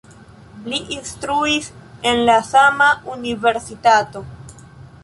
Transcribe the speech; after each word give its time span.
Li 0.71 0.79
instruis 0.95 1.67
en 2.13 2.25
la 2.31 2.39
sama 2.49 2.89
universitato. 3.19 4.27